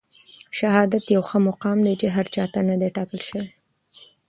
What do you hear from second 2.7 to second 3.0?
دی